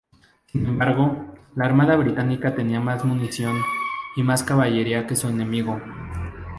[0.47, 3.55] Sin embargo, la armada británica tenía más munición
[4.15, 5.79] y más caballería que su enemigo.